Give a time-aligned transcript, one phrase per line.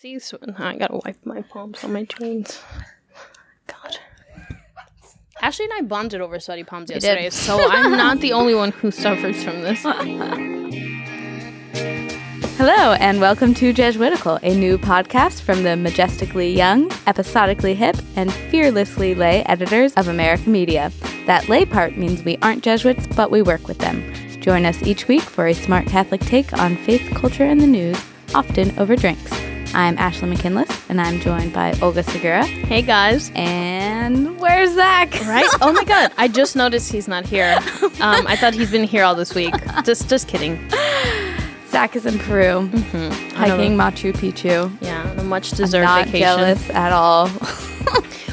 [0.00, 2.62] See, so, I gotta wipe my palms on my jeans.
[3.66, 3.98] God.
[5.42, 8.90] Ashley and I bonded over sweaty palms yesterday, so I'm not the only one who
[8.90, 9.82] suffers from this.
[12.56, 18.32] Hello, and welcome to Jesuitical, a new podcast from the majestically young, episodically hip, and
[18.32, 20.90] fearlessly lay editors of America Media.
[21.26, 24.14] That lay part means we aren't Jesuits, but we work with them.
[24.40, 28.02] Join us each week for a smart Catholic take on faith, culture, and the news,
[28.34, 29.39] often over drinks.
[29.74, 32.44] I'm Ashley McKinless, and I'm joined by Olga Segura.
[32.44, 33.30] Hey guys.
[33.34, 35.12] And where's Zach?
[35.26, 35.46] Right?
[35.60, 37.56] Oh my god, I just noticed he's not here.
[38.00, 39.54] Um, I thought he's been here all this week.
[39.84, 40.58] Just just kidding.
[41.68, 42.68] Zach is in Peru,
[43.34, 44.70] hiking Machu Picchu.
[44.80, 46.20] Yeah, a much deserved Not vacation.
[46.20, 47.30] jealous at all.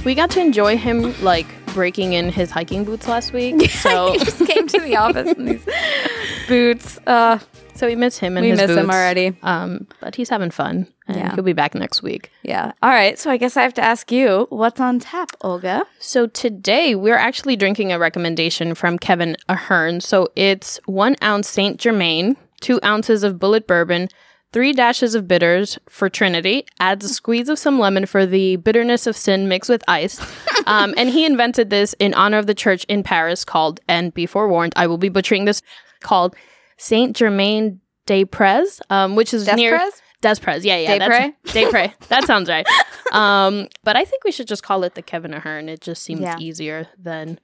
[0.06, 1.48] We got to enjoy him like
[1.78, 3.56] breaking in his hiking boots last week.
[3.88, 5.66] So he just came to the office in these
[6.48, 7.00] boots.
[7.06, 7.38] Uh,
[7.76, 9.38] so we miss him and we miss him already.
[9.44, 10.88] Um, but he's having fun.
[11.08, 11.36] And Yeah.
[11.36, 12.32] he'll be back next week.
[12.42, 12.72] Yeah.
[12.82, 13.18] All right.
[13.20, 15.86] So I guess I have to ask you, what's on tap, Olga?
[16.00, 20.02] So today we're actually drinking a recommendation from Kevin Ahern.
[20.02, 24.10] So it's one ounce Saint Germain, two ounces of Bulleit bourbon,
[24.54, 29.08] three dashes of bitters for Trinity, adds a squeeze of some lemon for the bitterness
[29.08, 30.20] of sin mixed with ice.
[30.68, 34.26] um, and he invented this in honor of the church in Paris called, and be
[34.26, 35.62] forewarned, I will be butchering this,
[36.02, 36.36] called
[36.78, 39.78] Saint Germain des Prés, um, which is near.
[39.78, 40.02] Desprez?
[40.24, 40.98] Desprez, yeah, yeah.
[40.98, 41.34] Desprez?
[41.46, 41.94] Desprez.
[42.08, 42.66] That sounds right.
[43.12, 45.70] Um, but I think we should just call it the Kevin Ahern.
[45.70, 46.38] It just seems Yeah.
[46.40, 47.40] easier than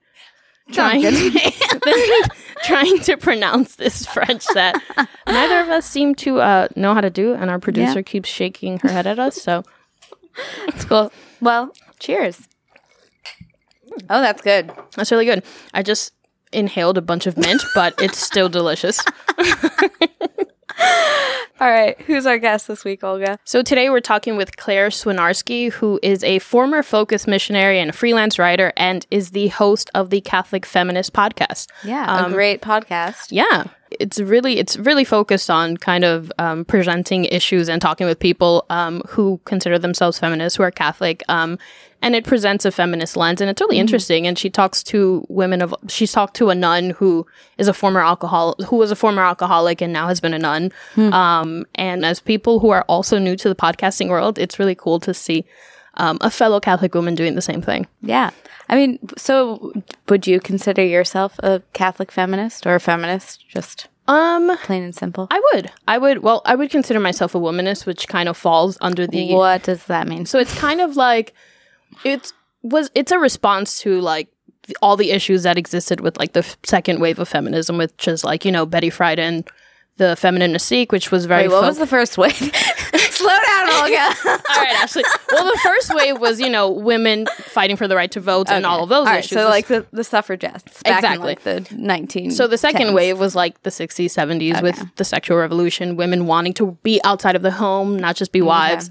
[0.71, 1.51] trying, to
[2.63, 4.81] trying to pronounce this French that
[5.27, 8.03] neither of us seem to uh, know how to do, and our producer Yeah.
[8.03, 9.41] keeps shaking her head at us.
[9.41, 9.63] So
[10.67, 11.11] It's cool.
[11.41, 12.47] Well, cheers.
[14.09, 14.71] Oh, that's good.
[14.95, 15.43] that's really good.
[15.73, 16.13] I just
[16.51, 18.99] inhaled a bunch of mint, but it's still delicious.
[21.59, 21.99] All right.
[22.01, 23.39] Who's our guest this week, Olga?
[23.45, 27.93] So today we're talking with Claire Swinarski, who is a former Focus missionary and a
[27.93, 31.67] freelance writer, and is the host of the Catholic Feminist podcast.
[31.83, 32.25] Yeah.
[32.25, 33.27] a great podcast.
[33.29, 33.65] Yeah,
[33.99, 38.65] it's really it's really focused on kind of um, presenting issues and talking with people
[38.69, 41.23] um, who consider themselves feminists, who are Catholic.
[42.03, 44.27] And it presents a feminist lens, and it's really interesting.
[44.27, 47.25] And she talks to women of she's talked to a nun who
[47.57, 50.71] is a former alcohol who was a former alcoholic and now has been a nun.
[50.97, 54.99] Um, and as people who are also new to the podcasting world, it's really cool
[54.99, 55.45] to see
[55.95, 57.87] um, a fellow Catholic woman doing the same thing.
[58.01, 58.31] Yeah.
[58.69, 59.73] I mean, so
[60.09, 63.47] would you consider yourself a Catholic feminist or a feminist?
[63.47, 65.27] Just Um, plain and simple.
[65.31, 66.17] I would, I would.
[66.23, 69.85] Well, I would consider myself a womanist, which kind of falls under the what does
[69.85, 70.25] that mean?
[70.25, 71.33] So it's kind of like
[72.03, 74.29] it's was it's a response to like
[74.81, 78.45] all the issues that existed with like the second wave of feminism, which is like
[78.45, 79.47] you know Betty Friedan,
[79.97, 81.43] the feminine mystique, which was very.
[81.43, 82.33] Wait, what fo- was the first wave?
[82.95, 84.15] Slow down, Olga.
[84.25, 85.03] all right, Ashley.
[85.31, 88.65] Well, the first wave was you know women fighting for the right to vote and
[88.65, 89.37] all of those All right, issues.
[89.37, 91.21] so like the, the suffragettes back Exactly.
[91.21, 95.03] in like the 19 So the second wave was like the 60s, 70s with the
[95.05, 98.89] sexual revolution, women wanting to be outside of the home, not just be wives.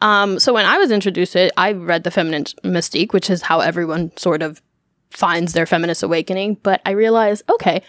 [0.00, 3.42] Um, so when I was introduced to it, I read The Feminine Mystique, which is
[3.42, 4.62] how everyone sort of
[5.10, 6.54] finds their feminist awakening.
[6.62, 7.82] But I realized, okay,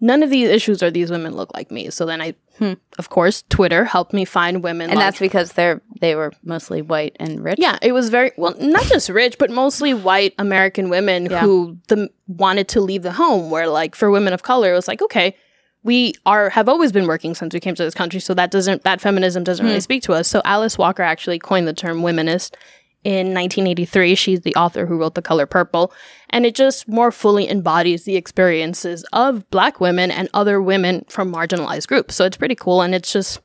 [0.00, 1.90] none of these issues or these women look like me.
[1.90, 4.90] So then I, hmm, of course, Twitter helped me find women.
[4.90, 7.58] and like, that's because they're they were mostly white and rich.
[7.58, 12.10] yeah, it was very well, not just rich, but mostly white American women who the,
[12.26, 13.50] wanted to leave the home.
[13.50, 15.34] Where like for women of color, it was like okay,
[15.82, 18.82] we are have always been working since we came to this country, so that doesn't
[18.82, 19.68] that feminism doesn't hmm.
[19.68, 20.28] really speak to us.
[20.28, 22.54] So Alice Walker actually coined the term womanist
[23.04, 24.14] in 1983.
[24.14, 25.92] She's the author who wrote The Color Purple,
[26.30, 31.32] and it just more fully embodies the experiences of Black women and other women from
[31.32, 32.14] marginalized groups.
[32.16, 33.40] So it's pretty cool, and it's just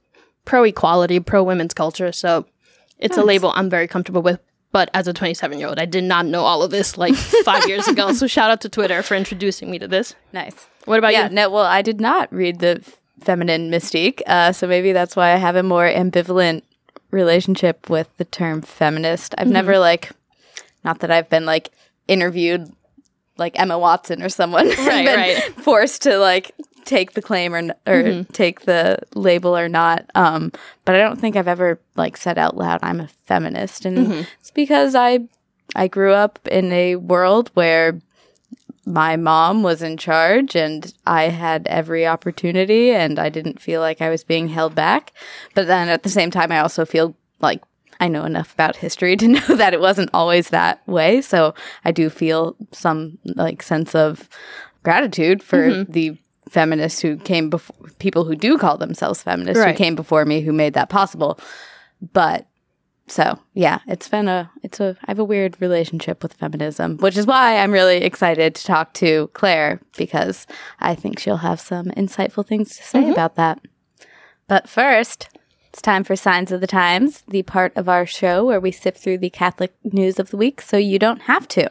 [0.45, 2.11] pro equality, pro women's culture.
[2.11, 2.45] So
[2.97, 4.39] it's a label I'm very comfortable with.
[4.71, 7.67] But as a 27 year old, I did not know all of this like five
[7.67, 8.13] years ago.
[8.13, 10.13] So shout out to Twitter for introducing me to this.
[10.31, 10.67] Nice.
[10.85, 11.33] What about Yeah, you?
[11.35, 12.83] no, well, I did not read the
[13.21, 16.61] feminine mystique, uh, so maybe that's why I have a more ambivalent
[17.11, 19.35] relationship with the term feminist.
[19.37, 19.81] I've never Mm-hmm.
[19.81, 20.11] like,
[20.83, 21.69] not that I've been like
[22.07, 22.71] interviewed
[23.37, 25.37] like Emma Watson or someone, Right, right.
[25.63, 26.51] forced to like
[26.85, 28.31] take the claim or or Mm-hmm.
[28.33, 30.05] take the label or not.
[30.15, 30.51] Um,
[30.85, 34.21] but I don't think I've ever like said out loud I'm a feminist, and Mm-hmm.
[34.39, 35.19] it's because I
[35.75, 37.99] I grew up in a world where
[38.89, 44.01] my mom was in charge and I had every opportunity and I didn't feel like
[44.01, 45.13] I was being held back.
[45.53, 47.61] But then at the same time, I also feel like
[47.99, 51.21] I know enough about history to know that it wasn't always that way.
[51.21, 51.53] So
[51.85, 54.27] I do feel some like sense of
[54.81, 55.91] gratitude for mm-hmm.
[55.91, 56.17] the
[56.49, 59.71] feminists who came before people who do call themselves feminists Right.
[59.71, 61.39] who came before me who made that possible.
[62.11, 62.47] But
[63.09, 67.17] so yeah, it's been a it's a I have a weird relationship with feminism, which
[67.17, 70.47] is why I'm really excited to talk to Claire because
[70.79, 73.11] I think she'll have some insightful things to say mm-hmm.
[73.11, 73.59] about that.
[74.47, 75.29] But first,
[75.69, 78.97] it's time for Signs of the Times, the part of our show where we sift
[78.97, 81.69] through the Catholic news of the week so you don't have to.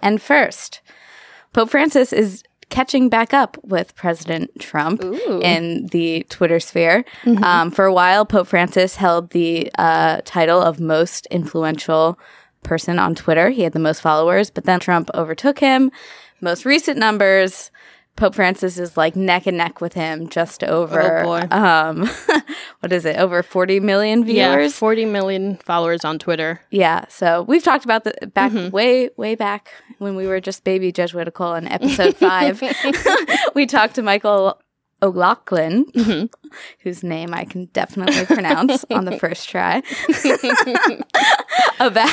[0.00, 0.80] And first,
[1.52, 5.02] Pope Francis is catching back up with President Trump
[5.42, 7.04] in the Twitter sphere.
[7.44, 12.18] Um, for a while, Pope Francis held the uh, title of most influential
[12.62, 13.50] person on Twitter.
[13.50, 15.90] He had the most followers, but then Trump overtook him.
[16.40, 17.70] Most recent numbers,
[18.18, 22.10] Pope Francis is like neck and neck with him, just over Oh, um,
[22.80, 23.16] what is it?
[23.16, 24.72] Over forty million viewers.
[24.72, 24.78] Yeah.
[24.78, 26.60] 40 million followers on Twitter.
[26.70, 28.70] Yeah, so we've talked about the back Mm-hmm.
[28.70, 32.60] way way back when we were just baby Jesuitical in episode five.
[33.54, 34.60] we talked to Michael
[35.02, 36.26] O'Loughlin, Mm-hmm.
[36.80, 39.82] whose name I can definitely pronounce on the first try.
[41.80, 42.10] about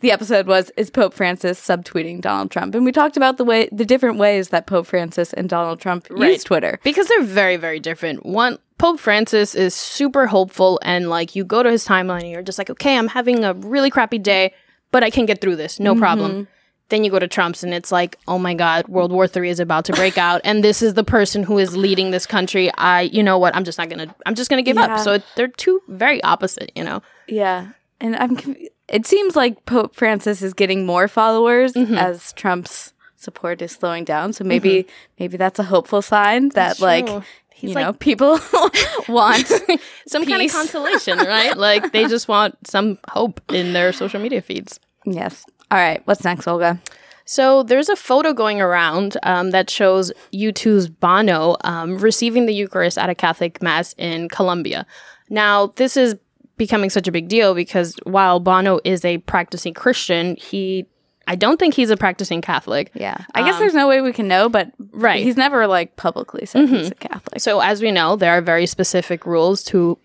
[0.00, 3.68] the episode was is Pope Francis subtweeting Donald Trump, and we talked about the way
[3.72, 6.32] the different ways that Pope Francis and Donald Trump Right.
[6.32, 6.78] use Twitter.
[6.84, 11.62] because they're very very different one pope francis is super hopeful and like you go
[11.64, 14.54] to his timeline and you're just like okay i'm having a really crappy day
[14.92, 16.46] but i can get through this no problem
[16.90, 19.60] then you go to trump's and it's like oh my god world war three is
[19.60, 23.02] about to break out and this is the person who is leading this country i
[23.02, 24.94] you know what i'm just not gonna i'm just gonna give Yeah.
[24.94, 27.68] up so it, they're two very opposite you know Yeah,
[28.00, 28.36] and I'm.
[28.36, 28.56] conf-
[28.88, 31.94] It seems like Pope Francis is getting more followers Mm-hmm.
[31.94, 34.32] as Trump's support is slowing down.
[34.32, 34.86] So maybe
[35.18, 37.22] maybe that's a hopeful sign that like true.
[37.52, 38.38] He's you like- know people
[39.08, 39.46] want.
[40.06, 44.40] some kind of consolation right like they just want some hope in their social media
[44.40, 45.44] feeds yes.
[45.70, 46.00] All right.
[46.06, 46.80] What's next, Olga?
[47.24, 52.96] So there's a photo going around um, that shows U2's Bono um, receiving the Eucharist
[52.96, 54.86] at a Catholic mass in Colombia.
[55.28, 56.16] Now, this is
[56.56, 60.86] becoming such a big deal because while Bono is a practicing Christian, he
[61.30, 62.90] I don't think he's a practicing Catholic.
[62.94, 65.18] Yeah, I guess there's no way we can know, but Um, Right.
[65.18, 65.26] Mm-hmm.
[65.26, 67.40] he's never like publicly said he's a Catholic.
[67.40, 69.98] So as we know, there are very specific rules to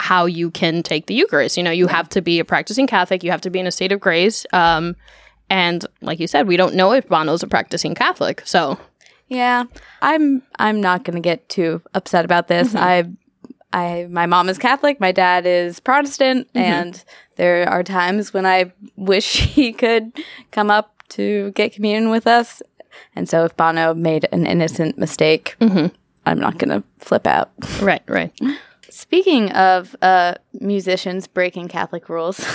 [0.00, 1.56] how you can take the Eucharist.
[1.56, 3.72] You know, you have to be a practicing Catholic, you have to be in a
[3.72, 4.46] state of grace.
[4.52, 4.96] Um,
[5.50, 8.42] and like you said, we don't know if Bono's a practicing Catholic.
[8.44, 8.78] So
[9.28, 9.64] Yeah,
[10.00, 10.42] I'm.
[10.58, 12.68] I'm not going to get too upset about this.
[12.68, 13.14] Mm-hmm.
[13.72, 15.00] I, I, my mom is Catholic.
[15.00, 16.58] My dad is Protestant, mm-hmm.
[16.58, 17.04] and
[17.36, 20.12] there are times when I wish he could
[20.50, 22.62] come up to get communion with us.
[23.14, 25.94] And so, if Bono made an innocent mistake, mm-hmm.
[26.24, 27.50] I'm not going to flip out.
[27.80, 28.32] right, right.
[28.90, 32.36] Speaking of uh, musicians breaking Catholic rules,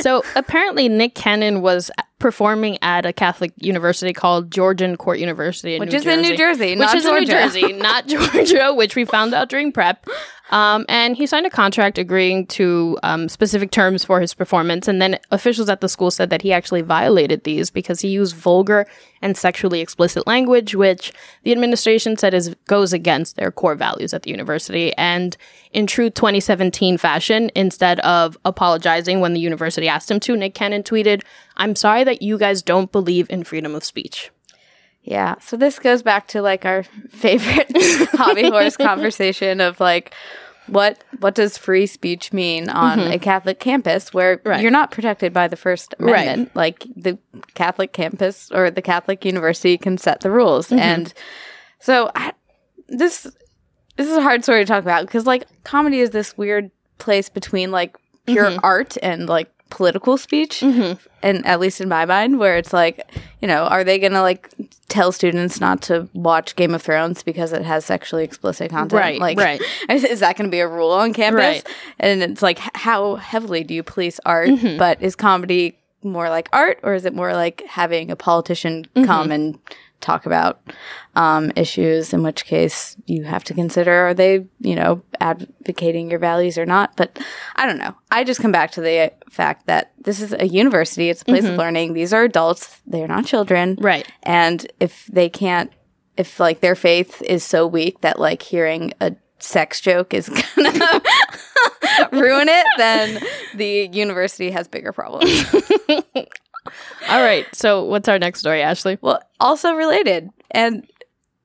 [0.00, 5.80] So apparently, Nick Cannon was performing at a Catholic university called Georgian Court University, in
[5.80, 7.32] Which New is in New Jersey, which not is in New Georgia.
[7.32, 10.06] Jersey, not Georgia, which we found out during prep.
[10.50, 14.88] Um, and he signed a contract agreeing to um, specific terms for his performance.
[14.88, 18.34] And then officials at the school said that he actually violated these because he used
[18.34, 18.86] vulgar
[19.20, 21.12] and sexually explicit language, which
[21.42, 24.96] the administration said is goes against their core values at the university.
[24.96, 25.36] And
[25.72, 30.82] in true 2017 fashion, instead of apologizing when the university asked him to, Nick Cannon
[30.82, 31.22] tweeted,
[31.56, 34.30] "I'm sorry that you guys don't believe in freedom of speech."
[35.02, 35.36] Yeah.
[35.40, 37.70] So this goes back to like our favorite
[38.12, 40.14] hobby horse conversation of like
[40.66, 44.48] what what does free speech mean on a Catholic campus where Mm-hmm.
[44.50, 44.60] Right.
[44.62, 46.22] you're not protected by the First Right.
[46.24, 46.54] Amendment?
[46.54, 47.18] Like the
[47.54, 50.78] Catholic campus or the Catholic university can set the rules, Mm-hmm.
[50.78, 51.14] and
[51.80, 52.32] so I,
[52.88, 53.26] this
[53.96, 57.28] this is a hard story to talk about because like comedy is this weird place
[57.28, 58.60] between like pure Mm-hmm.
[58.62, 60.98] art and like political speech and
[61.46, 63.06] at least in my mind where it's like
[63.42, 64.48] you know are they gonna like
[64.88, 69.20] tell students not to watch game of thrones because it has sexually explicit content Right,
[69.20, 69.60] like right.
[69.90, 71.66] is, is that gonna be a rule on campus Right.
[72.00, 74.78] and it's like how heavily do you police art Mm-hmm.
[74.78, 79.04] but is comedy more like art or is it more like having a politician Mm-hmm.
[79.04, 79.58] come and
[80.00, 80.60] talk about
[81.16, 86.18] um, issues in which case you have to consider are they you know advocating your
[86.20, 86.96] values or not?
[86.96, 87.18] But
[87.56, 87.94] i don't know.
[88.10, 91.10] I just come back to the fact that this is a university.
[91.10, 91.94] It's a place of learning.
[91.94, 92.80] These are adults.
[92.86, 93.76] They're not children.
[93.76, 93.84] Mm-hmm.
[93.84, 94.06] Right.
[94.22, 95.72] and if they can't
[96.16, 101.00] if like their faith is so weak that like hearing a sex joke is gonna
[102.12, 103.22] ruin it then
[103.54, 105.44] the university has bigger problems
[107.08, 107.46] All right.
[107.54, 108.98] So what's our next story, Ashley?
[109.00, 110.30] Well, also related.
[110.50, 110.86] And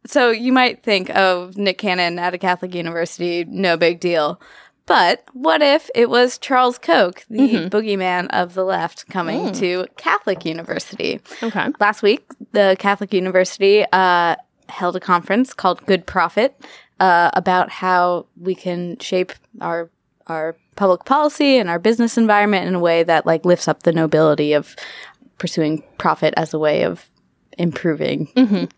[0.05, 4.39] so you might think, oh, Nick Cannon at a Catholic university, no big deal.
[4.85, 10.43] But what if it was Charles Koch, the boogeyman of the left, coming to Catholic
[10.43, 11.21] University?
[11.41, 11.69] Okay.
[11.79, 14.35] Last week, the Catholic University uh,
[14.67, 16.59] held a conference called Good Profit
[16.99, 19.89] uh, about how we can shape our
[20.27, 23.91] our public policy and our business environment in a way that like lifts up the
[23.91, 24.75] nobility of
[25.43, 27.11] pursuing profit as a way of
[27.57, 28.27] improving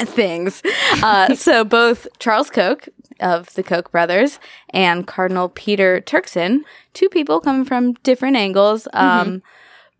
[0.00, 0.60] things.
[1.04, 2.88] Uh, so both Charles Koch
[3.20, 4.40] of the Koch brothers
[4.70, 6.62] and Cardinal Peter Turkson,
[6.94, 8.88] two people coming from different angles.
[8.92, 9.40] Um,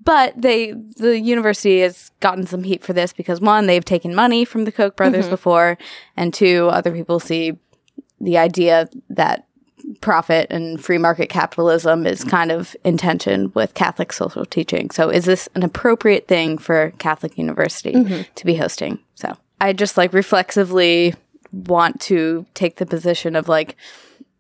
[0.03, 4.45] But they, the university has gotten some heat for this because one, they've taken money
[4.45, 5.79] from the Koch brothers before,
[6.17, 7.53] and two, other people see
[8.19, 9.47] the idea that
[10.01, 14.91] profit and free market capitalism is kind of in tension with Catholic social teaching.
[14.91, 18.23] So is this an appropriate thing for Catholic University mm-hmm.
[18.35, 18.99] to be hosting?
[19.15, 21.15] So I just like reflexively
[21.53, 23.77] want to take the position of like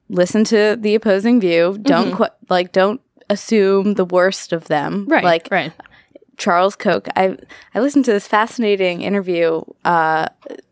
[0.08, 1.78] listen to the opposing view.
[1.80, 2.16] Don't mm-hmm.
[2.16, 5.06] qu- like don't assume the worst of them.
[5.08, 5.24] Right.
[5.24, 5.72] Like right.
[6.40, 7.06] Charles Koch.
[7.16, 7.36] I
[7.74, 10.26] I listened to this fascinating interview uh,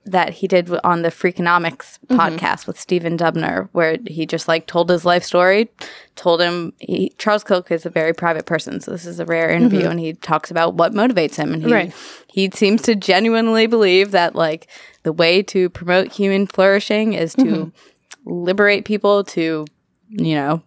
[0.07, 4.89] that he did on the Freakonomics podcast with Stephen Dubner, where he just like told
[4.89, 5.69] his life story.
[6.17, 9.51] Told him he, Charles Koch is a very private person, so this is a rare
[9.51, 11.95] interview, and he talks about what motivates him, and he Right.
[12.29, 14.69] he seems to genuinely believe that like
[15.03, 17.71] the way to promote human flourishing is to
[18.25, 19.67] liberate people to
[20.09, 20.63] you know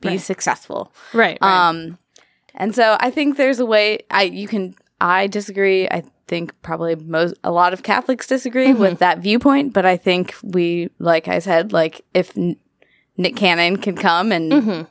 [0.00, 0.92] be successful.
[1.12, 1.38] Right.
[1.40, 1.68] right.
[1.68, 1.98] Um,
[2.58, 5.88] and so I think there's a way I you can I disagree.
[5.88, 10.34] I think probably most a lot of Catholics disagree with that viewpoint, but I think
[10.42, 12.56] we like I said like if N-
[13.16, 14.86] Nick Cannon can come and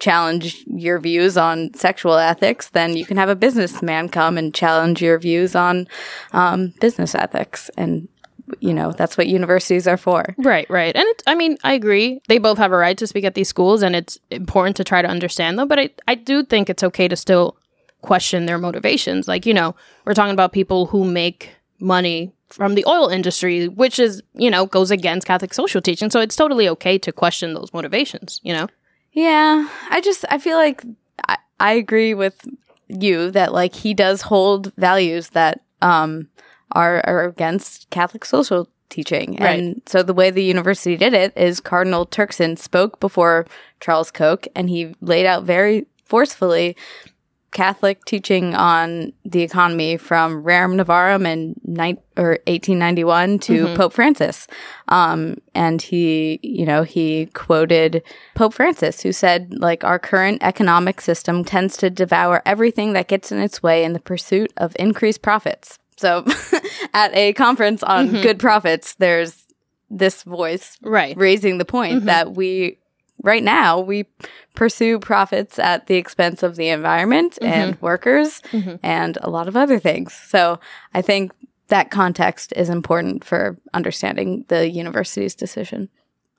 [0.00, 5.00] challenge your views on sexual ethics, then you can have a businessman come and challenge
[5.00, 5.86] your views on
[6.32, 7.70] um, business ethics.
[7.76, 8.08] And
[8.60, 10.34] you know that's what universities are for.
[10.38, 10.94] Right, right.
[10.94, 12.20] And it, I mean, I agree.
[12.28, 15.02] They both have a right to speak at these schools, and it's important to try
[15.02, 15.68] to understand them.
[15.68, 17.56] But I, I do think it's okay to still
[18.02, 19.28] question their motivations.
[19.28, 23.98] Like, you know, we're talking about people who make money from the oil industry, which
[23.98, 26.10] is, you know, goes against Catholic social teaching.
[26.10, 28.68] So it's totally okay to question those motivations, you know?
[29.12, 30.84] Yeah, I just I feel like
[31.26, 32.46] I, I agree with
[32.88, 36.28] you that like he does hold values that um
[36.72, 39.36] are are against Catholic social teaching.
[39.40, 39.58] Right.
[39.58, 43.46] And so the way the university did it is Cardinal Turkson spoke before
[43.78, 46.76] Charles Koch and he laid out very forcefully
[47.52, 54.46] Catholic teaching on the economy from Rerum Novarum in nine, or 1891 to Pope Francis.
[54.86, 58.02] Um, and he, you know, he quoted
[58.36, 63.32] Pope Francis, who said, like, our current economic system tends to devour everything that gets
[63.32, 65.79] in its way in the pursuit of increased profits.
[66.00, 66.24] So
[66.94, 68.22] at a conference on mm-hmm.
[68.22, 69.46] good profits, there's
[69.90, 71.16] this voice Right.
[71.16, 72.06] raising the point mm-hmm.
[72.06, 72.78] that we
[73.22, 74.06] right now we
[74.54, 77.52] pursue profits at the expense of the environment mm-hmm.
[77.52, 78.40] and workers
[78.82, 80.14] and a lot of other things.
[80.14, 80.58] So
[80.94, 81.32] I think
[81.68, 85.88] that context is important for understanding the university's decision.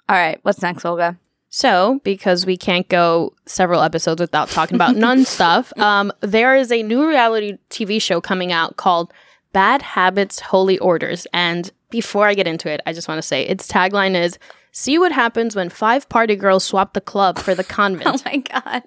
[0.10, 1.18] All right, what's next, Olga?
[1.54, 6.72] So, because we can't go several episodes without talking about nun stuff, um, there is
[6.72, 9.14] a new reality TV show coming out called
[9.54, 11.28] Bad Habits, Holy Orders.
[11.34, 14.38] And before I get into it, I just want to say its tagline is
[14.74, 18.24] See what happens when five party girls swap the club for the convent.
[18.26, 18.84] Oh my god!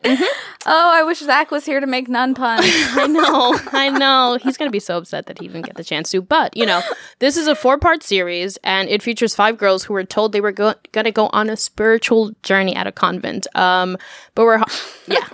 [0.65, 2.65] Oh, I wish Zach was here to make nun puns.
[2.67, 4.39] I know, I know.
[4.43, 6.23] He's going to be so upset that he didn't get the chance to.
[6.23, 6.81] But, you know,
[7.19, 10.41] this is a four part series and it features five girls who were told they
[10.41, 13.47] were go- going to go on a spiritual journey at a convent.
[13.55, 13.99] Um,
[14.35, 14.63] but we're,
[15.07, 15.29] yeah.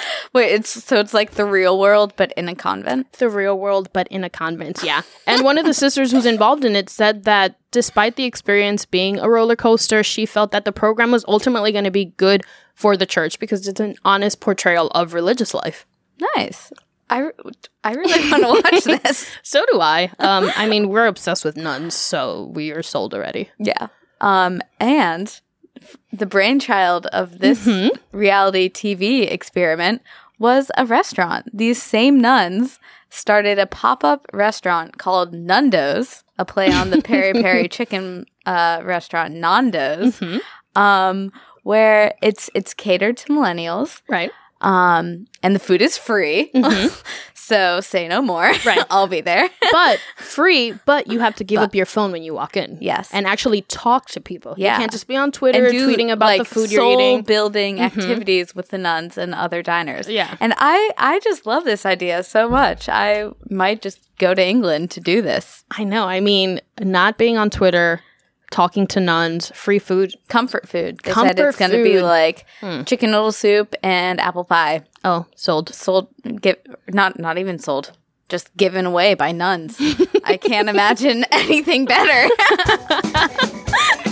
[0.32, 3.12] Wait, it's so it's like the real world, but in a convent.
[3.14, 4.82] the real world, but in a convent.
[4.82, 5.02] Yeah.
[5.26, 9.18] And one of the sisters who's involved in it said that despite the experience being
[9.18, 12.42] a roller coaster, she felt that the program was ultimately going to be good
[12.74, 15.86] for the church because it's an honest portrayal of religious life.
[16.36, 16.72] Nice.
[17.10, 17.30] I,
[17.84, 19.30] I really want to watch this.
[19.42, 20.10] So do I.
[20.18, 23.50] Um, I mean, we're obsessed with nuns, so we are sold already.
[23.58, 23.88] Yeah.
[24.20, 25.40] Um, and
[26.12, 27.68] the brainchild of this
[28.12, 30.02] reality TV experiment
[30.38, 31.56] was a restaurant.
[31.56, 32.78] These same nuns
[33.10, 38.80] started a pop up restaurant called Nundo's, a play on the peri peri chicken uh,
[38.82, 40.20] restaurant Nando's,
[40.74, 41.30] um,
[41.62, 44.02] where it's it's catered to millennials.
[44.08, 44.30] Right.
[44.62, 46.50] Um, and the food is free.
[47.52, 48.52] so say no more.
[48.64, 48.84] Right.
[48.90, 49.50] I'll be there.
[49.72, 52.78] But free, but you have to give up your phone when you walk in.
[52.80, 53.10] Yes.
[53.12, 54.54] And actually talk to people.
[54.56, 54.74] Yeah.
[54.74, 57.18] You can't just be on Twitter and do, tweeting about like, the food you're eating.
[57.18, 57.26] Mm-hmm.
[57.26, 60.08] building activities with the nuns and other diners.
[60.08, 60.36] Yeah.
[60.38, 62.88] and I I just love this idea so much.
[62.88, 65.64] I might just go to England to do this.
[65.72, 66.06] I know.
[66.06, 68.00] I mean, not being on Twitter,
[68.52, 70.14] talking to nuns, free food.
[70.28, 71.00] Comfort food.
[71.02, 72.00] They said it's going to be food.
[72.00, 72.04] Hmm.
[72.04, 72.46] like
[72.86, 74.82] chicken noodle soup and apple pie.
[75.04, 75.74] Oh, sold.
[75.74, 76.06] Sold,
[76.40, 76.56] give
[76.88, 77.90] not not even sold.
[78.28, 79.76] Just given away by nuns.
[80.24, 82.28] I can't imagine anything better.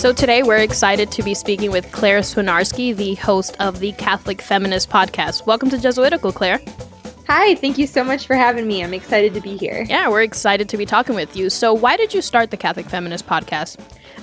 [0.00, 4.40] So today we're excited to be speaking with Claire Swinarski, the host of the Catholic
[4.40, 5.44] Feminist Podcast.
[5.44, 6.58] Welcome to Jesuitical, Claire.
[7.26, 8.82] Hi, thank you so much for having me.
[8.82, 9.84] I'm excited to be here.
[9.86, 11.50] Yeah, we're excited to be talking with you.
[11.50, 13.78] So, why did you start the Catholic Feminist Podcast?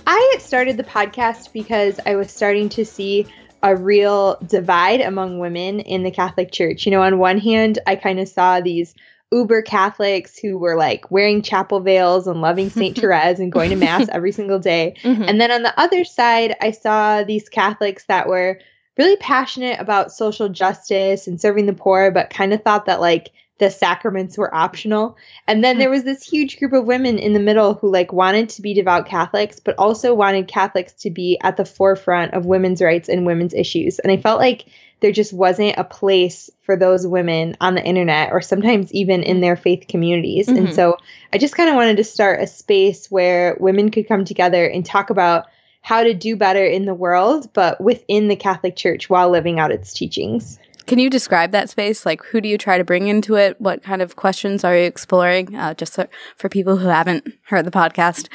[0.08, 3.28] I started the podcast because I was starting to see
[3.62, 6.88] a real divide among women in the Catholic Church.
[6.88, 8.96] You know, on one hand, I kind of saw these
[9.32, 12.98] uber Catholics who were like wearing chapel veils and loving St.
[13.00, 14.96] Therese and going to Mass every single day.
[15.04, 15.24] Mm-hmm.
[15.24, 18.60] And then on the other side, I saw these Catholics that were
[18.98, 23.32] really passionate about social justice and serving the poor, but kind of thought that like
[23.60, 25.18] the sacraments were optional.
[25.48, 28.50] And then there was this huge group of women in the middle who like wanted
[28.50, 32.82] to be devout Catholics, but also wanted Catholics to be at the forefront of women's
[32.82, 34.00] rights and women's issues.
[34.00, 34.66] And I felt like
[35.00, 39.42] there just wasn't a place for those women on the internet or sometimes even in
[39.42, 40.48] their faith communities.
[40.48, 40.68] Mm-hmm.
[40.68, 40.98] And so
[41.32, 44.86] I just kind of wanted to start a space where women could come together and
[44.86, 45.46] talk about
[45.82, 49.72] how to do better in the world, but within the Catholic Church while living out
[49.72, 50.60] its teachings.
[50.86, 52.06] Can you describe that space?
[52.06, 53.60] Like, who do you try to bring into it?
[53.60, 55.56] What kind of questions are you exploring?
[55.56, 58.30] Uh, just so, for people who haven't heard the podcast.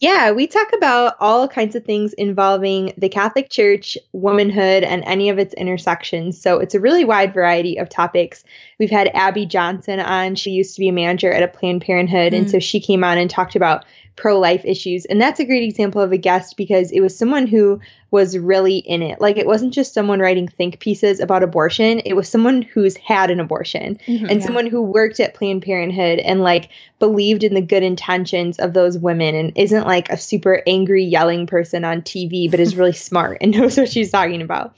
[0.00, 5.28] Yeah, we talk about all kinds of things involving the Catholic Church, womanhood, and any
[5.28, 6.40] of its intersections.
[6.40, 8.42] So it's a really wide variety of topics.
[8.78, 10.34] We've had Abby Johnson on.
[10.34, 12.32] She used to be a manager at a Planned Parenthood.
[12.32, 12.38] Mm.
[12.38, 13.84] And so she came on and talked about
[14.16, 15.04] pro life issues.
[15.04, 17.78] And that's a great example of a guest because it was someone who
[18.12, 19.20] was really in it.
[19.20, 23.30] Like it wasn't just someone writing think pieces about abortion, it was someone who's had
[23.30, 24.46] an abortion mm-hmm, and yeah.
[24.46, 28.98] someone who worked at Planned Parenthood and like believed in the good intentions of those
[28.98, 33.38] women and isn't like a super angry yelling person on TV, but is really smart
[33.40, 34.76] and knows what she's talking about.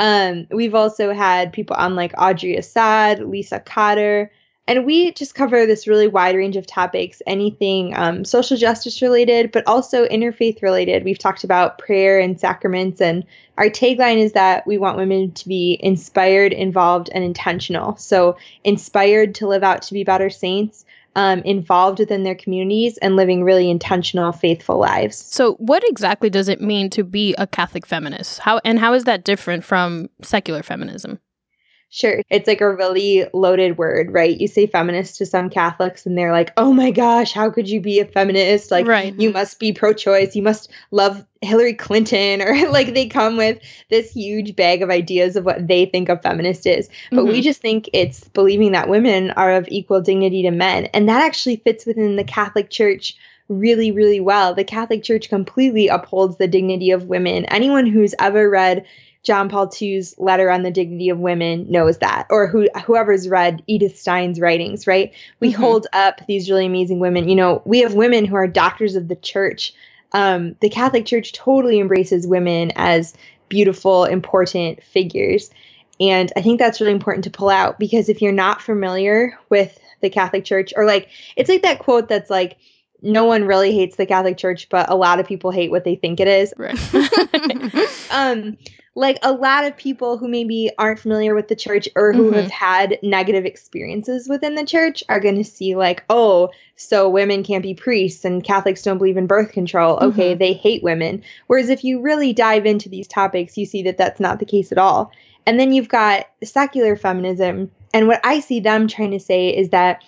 [0.00, 4.32] Um, we've also had people on like Audrey Assad, Lisa Cotter,
[4.68, 9.50] and we just cover this really wide range of topics, anything um, social justice related,
[9.50, 11.04] but also interfaith related.
[11.04, 13.24] We've talked about prayer and sacraments, and
[13.58, 17.96] our tagline is that we want women to be inspired, involved, and intentional.
[17.96, 20.84] So, inspired to live out to be better saints,
[21.16, 25.16] um, involved within their communities, and living really intentional, faithful lives.
[25.16, 28.38] So, what exactly does it mean to be a Catholic feminist?
[28.38, 31.18] How and how is that different from secular feminism?
[31.94, 32.22] Sure.
[32.30, 34.40] It's like a really loaded word, right?
[34.40, 37.82] You say feminist to some Catholics and they're like, oh my gosh, how could you
[37.82, 38.70] be a feminist?
[38.70, 39.14] Like, right.
[39.20, 40.34] you must be pro choice.
[40.34, 42.40] You must love Hillary Clinton.
[42.42, 43.58] Or like they come with
[43.90, 46.88] this huge bag of ideas of what they think a feminist is.
[47.10, 47.28] But mm-hmm.
[47.28, 50.86] we just think it's believing that women are of equal dignity to men.
[50.94, 54.54] And that actually fits within the Catholic Church really, really well.
[54.54, 57.44] The Catholic Church completely upholds the dignity of women.
[57.46, 58.86] Anyone who's ever read
[59.22, 63.62] John Paul II's letter on the dignity of women knows that, or who whoever's read
[63.66, 65.12] Edith Stein's writings, right?
[65.38, 65.62] We mm-hmm.
[65.62, 67.28] hold up these really amazing women.
[67.28, 69.74] You know, we have women who are doctors of the church.
[70.12, 73.14] Um, the Catholic Church totally embraces women as
[73.48, 75.50] beautiful, important figures.
[76.00, 79.78] And I think that's really important to pull out because if you're not familiar with
[80.00, 82.58] the Catholic Church, or like, it's like that quote that's like,
[83.02, 85.96] no one really hates the Catholic Church, but a lot of people hate what they
[85.96, 86.54] think it is.
[86.56, 86.78] Right.
[88.10, 88.56] um,
[88.94, 92.40] like a lot of people who maybe aren't familiar with the church or who mm-hmm.
[92.40, 97.42] have had negative experiences within the church are going to see like oh so women
[97.42, 99.98] can't be priests and catholics don't believe in birth control.
[100.02, 100.38] Okay mm-hmm.
[100.38, 101.22] they hate women.
[101.46, 104.72] Whereas if you really dive into these topics you see that that's not the case
[104.72, 105.10] at all.
[105.46, 107.70] And then you've got secular feminism.
[107.94, 110.02] And what i see them trying to say is that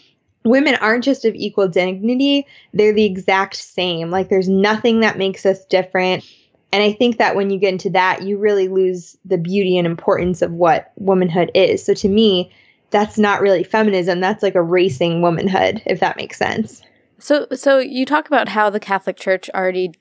[0.45, 4.11] women aren't just of equal dignity they're the exact same.
[4.11, 6.23] Like there's nothing that makes us different
[6.75, 9.87] and I think that when you get into that, you really lose the beauty and
[9.87, 11.85] importance of what womanhood is.
[11.85, 12.51] So to me,
[12.91, 14.19] that's not really feminism.
[14.19, 16.83] That's like a racing womanhood, if that makes sense.
[17.21, 19.93] So, so you talk about how the Catholic Church already,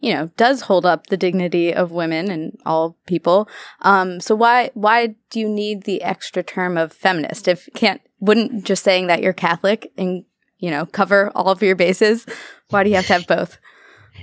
[0.00, 3.48] you know, does hold up the dignity of women and all people.
[3.80, 7.48] Um, so why, why do you need the extra term of feminist?
[7.48, 10.26] If can't, wouldn't just saying that you're Catholic and
[10.58, 12.26] you know cover all of your bases?
[12.68, 13.56] Why do you have to have both?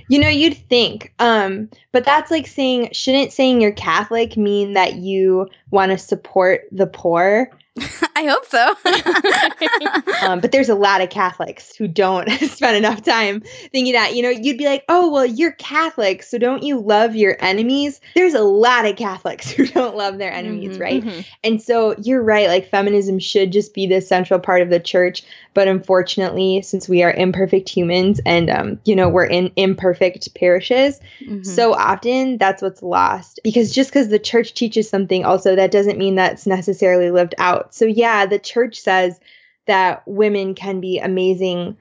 [0.08, 4.94] You know, you'd think, um, but that's like saying, shouldn't saying you're Catholic mean that
[4.94, 7.50] you want to support the poor?
[8.16, 8.74] I hope so.
[10.26, 14.22] um, but there's a lot of Catholics who don't spend enough time thinking that, you
[14.22, 18.00] know, you'd be like, oh, well, you're Catholic, so don't you love your enemies?
[18.14, 21.04] There's a lot of Catholics who don't love their enemies, mm-hmm, right?
[21.04, 21.20] Mm-hmm.
[21.44, 25.22] And so you're right, like feminism should just be the central part of the church.
[25.52, 31.00] But unfortunately, since we are imperfect humans and, um, you know, we're in imperfect parishes,
[31.20, 31.42] mm-hmm.
[31.44, 33.40] so often that's what's lost.
[33.42, 37.65] Because just because the church teaches something, also, that doesn't mean that's necessarily lived out.
[37.74, 39.18] So, yeah, the church says
[39.66, 41.76] that women can be amazing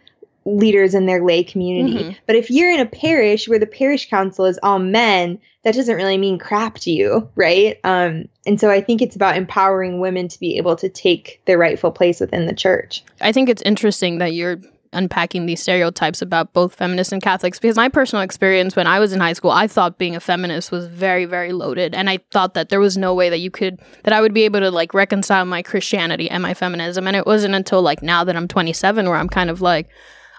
[0.45, 2.03] leaders in their lay community.
[2.03, 2.17] Mm-hmm.
[2.27, 5.95] But if you're in a parish where the parish council is all men, that doesn't
[5.95, 7.79] really mean crap to you, right?
[7.83, 11.57] Um, and so I think it's about empowering women to be able to take their
[11.57, 13.03] rightful place within the church.
[13.21, 14.57] I think it's interesting that you're
[14.95, 19.13] unpacking these stereotypes about both feminists and Catholics because my personal experience when I was
[19.13, 21.93] in high school, I thought being a feminist was very, very loaded.
[21.93, 24.43] And I thought that there was no way that you could, that I would be
[24.43, 27.07] able to like reconcile my Christianity and my feminism.
[27.07, 29.89] And it wasn't until like now that I'm 27 where I'm kind of like,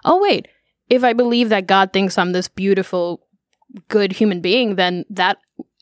[0.05, 0.49] oh, wait,
[0.89, 3.27] if I believe that God thinks I'm this beautiful,
[3.89, 5.39] good human being, then that,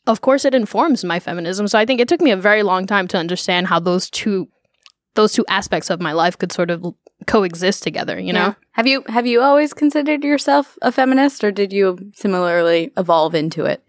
[0.07, 1.67] of course, it informs my feminism.
[1.67, 4.47] So I think it took me a very long time to understand how those two,
[5.13, 6.85] those two aspects of my life could sort of
[7.27, 8.47] coexist together, you know?
[8.47, 8.53] Yeah.
[8.71, 13.65] Have you have you always considered yourself a feminist or did you similarly evolve into
[13.65, 13.83] it?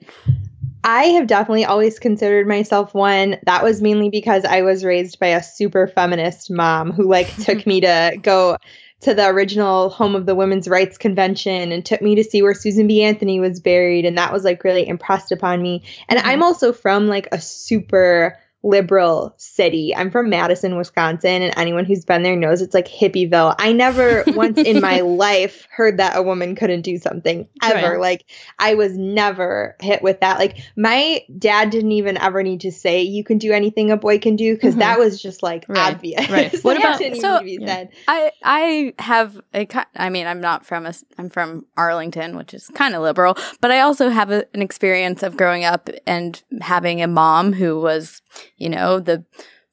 [0.84, 3.38] I have definitely always considered myself one.
[3.44, 7.66] That was mainly because I was raised by a super feminist mom who like took
[7.66, 8.56] me to go
[9.00, 12.54] to the original home of the women's rights convention and took me to see where
[12.54, 15.82] Susan B Anthony was buried and that was like really impressed upon me.
[16.08, 16.28] And mm-hmm.
[16.28, 19.94] I'm also from like a super liberal city.
[19.94, 23.54] I'm from Madison, Wisconsin, and anyone who's been there knows it's like hippieville.
[23.58, 27.92] I never once in my life heard that a woman couldn't do something ever.
[27.92, 28.00] Right.
[28.00, 28.24] Like
[28.58, 30.38] I was never hit with that.
[30.38, 34.18] Like my dad didn't even ever need to say you can do anything a boy
[34.18, 34.80] can do because mm-hmm.
[34.80, 35.94] that was just like right.
[35.94, 36.28] obvious.
[36.28, 36.52] Right.
[36.62, 37.84] what about so, yeah.
[38.08, 42.68] I I have a I mean I'm not from a I'm from Arlington, which is
[42.74, 47.00] kind of liberal, but I also have a, an experience of growing up and having
[47.00, 48.22] a mom who was
[48.56, 49.24] you know, the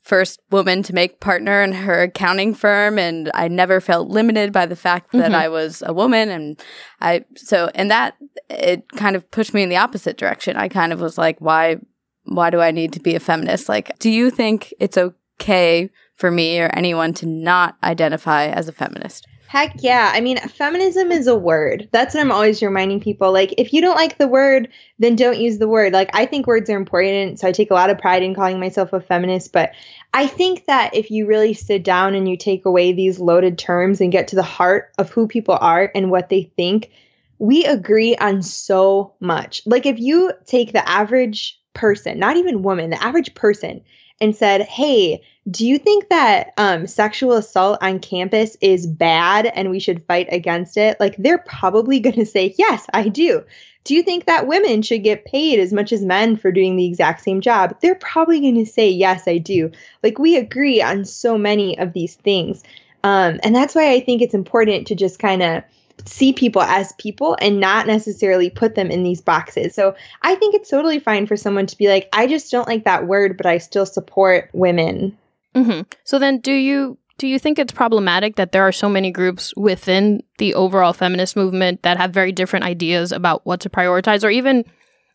[0.04, 4.66] first woman to make partner in her accounting firm and I never felt limited by
[4.66, 5.36] the fact that mm-hmm.
[5.36, 6.62] I was a woman and
[7.00, 8.16] I so and that
[8.50, 10.58] it kind of pushed me in the opposite direction.
[10.58, 11.78] I kind of was like why
[12.26, 13.70] why do I need to be a feminist?
[13.70, 18.74] Like do you think it's okay for me or anyone to not identify as a
[18.74, 19.26] feminist?
[19.54, 20.10] Heck yeah.
[20.12, 21.88] I mean, feminism is a word.
[21.92, 23.32] That's what I'm always reminding people.
[23.32, 25.94] Like, if you don't like the word, then don't use the word.
[25.94, 27.40] Like, I think words are important.
[27.40, 29.54] So I take a lot of pride in calling myself a feminist.
[29.54, 29.74] But
[30.12, 34.02] I think that if you really sit down and you take away these loaded terms
[34.02, 36.90] and get to the heart of who people are and what they think,
[37.38, 39.62] we agree on so much.
[39.68, 43.84] Like, if you take the average person, not even woman, the average person,
[44.24, 49.70] and said, Hey, do you think that um, sexual assault on campus is bad and
[49.70, 50.98] we should fight against it?
[51.00, 53.44] Like, they're probably going to say, Yes, I do.
[53.84, 56.86] Do you think that women should get paid as much as men for doing the
[56.86, 57.76] exact same job?
[57.82, 59.72] They're probably going to say, Yes, I do.
[60.02, 62.64] Like, we agree on so many of these things.
[63.04, 65.64] Um, and that's why I think it's important to just kind of
[66.06, 69.74] see people as people and not necessarily put them in these boxes.
[69.74, 72.84] So I think it's totally fine for someone to be like, I just don't like
[72.86, 75.18] that word, but I still support women.
[75.56, 75.82] Mm-hmm.
[76.04, 79.54] So then, do you do you think it's problematic that there are so many groups
[79.56, 84.30] within the overall feminist movement that have very different ideas about what to prioritize, or
[84.30, 84.66] even,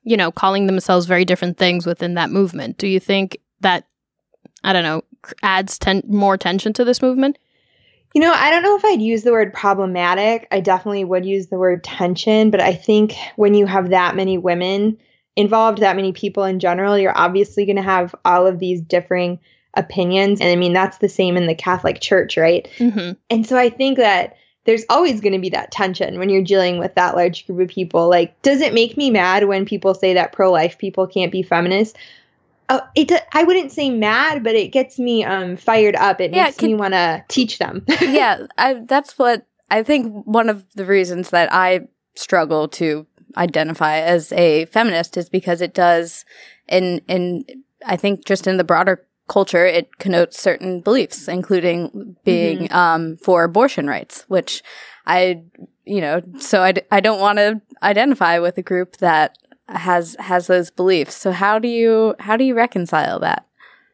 [0.05, 2.79] you know, calling themselves very different things within that movement?
[2.79, 3.85] Do you think that
[4.64, 5.03] I don't know
[5.42, 7.37] adds ten- more tension to this movement?
[8.14, 10.48] You know, I don't know if I'd use the word problematic.
[10.50, 14.38] I definitely would use the word tension, but I think when you have that many
[14.38, 14.98] women
[15.36, 19.38] involved, that many people in general, you're obviously going to have all of these differing
[19.74, 20.40] opinions.
[20.40, 22.68] And I mean, that's the same in the Catholic Church, right?
[22.78, 23.12] Mm-hmm.
[23.30, 26.78] And so I think that there's always going to be that tension when you're dealing
[26.78, 28.08] with that large group of people.
[28.08, 31.42] Like, does it make me mad when people say that pro life people can't be
[31.42, 31.98] feminists?
[32.70, 33.11] Oh, it.
[33.33, 36.20] I wouldn't say mad, but it gets me um fired up.
[36.20, 37.85] It yeah, makes can, me want to teach them.
[38.00, 40.24] yeah, I, that's what I think.
[40.26, 45.74] One of the reasons that I struggle to identify as a feminist is because it
[45.74, 46.24] does,
[46.68, 47.44] in in
[47.87, 52.76] I think just in the broader culture, it connotes certain beliefs, including being mm-hmm.
[52.76, 54.62] um, for abortion rights, which
[55.07, 55.42] I,
[55.85, 60.46] you know, so I, I don't want to identify with a group that has has
[60.46, 61.14] those beliefs.
[61.14, 63.46] So how do you how do you reconcile that?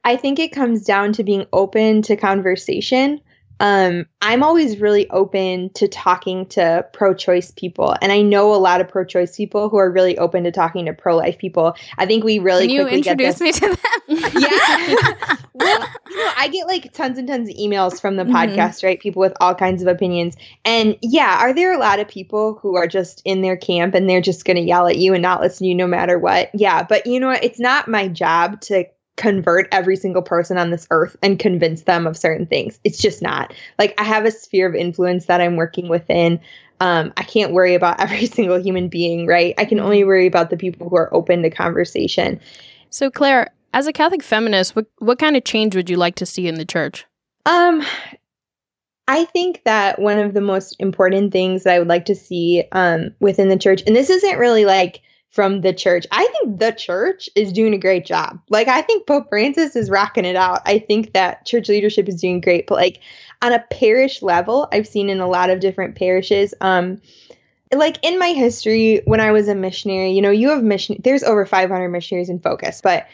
[0.04, 3.20] I think it comes down to being open to conversation
[3.60, 7.94] um, I'm always really open to talking to pro choice people.
[8.02, 10.86] And I know a lot of pro choice people who are really open to talking
[10.86, 11.76] to pro life people.
[11.98, 13.76] I think we really Can you introduce me to them?
[14.08, 15.36] yeah.
[15.54, 18.34] well, you know, I get like tons and tons of emails from the mm-hmm.
[18.34, 18.98] podcast, right?
[18.98, 20.36] People with all kinds of opinions.
[20.64, 24.08] And yeah, are there a lot of people who are just in their camp and
[24.10, 26.50] they're just going to yell at you and not listen to you no matter what?
[26.54, 26.82] Yeah.
[26.82, 27.44] But you know what?
[27.44, 28.84] It's not my job to
[29.16, 32.78] convert every single person on this earth and convince them of certain things.
[32.84, 33.54] It's just not.
[33.78, 36.40] Like I have a sphere of influence that I'm working within.
[36.80, 39.54] Um, I can't worry about every single human being, right?
[39.58, 40.08] I can only mm-hmm.
[40.08, 42.40] worry about the people who are open to conversation.
[42.90, 46.26] So Claire, as a Catholic feminist, what what kind of change would you like to
[46.26, 47.06] see in the church?
[47.46, 47.84] Um
[49.06, 52.64] I think that one of the most important things that I would like to see
[52.72, 55.02] um, within the church, and this isn't really like
[55.34, 56.06] from the church.
[56.12, 58.40] I think the church is doing a great job.
[58.50, 60.60] Like I think Pope Francis is rocking it out.
[60.64, 63.00] I think that church leadership is doing great, but like
[63.42, 67.00] on a parish level, I've seen in a lot of different parishes um
[67.72, 71.24] like in my history when I was a missionary, you know, you have mission there's
[71.24, 73.08] over 500 missionaries in focus, but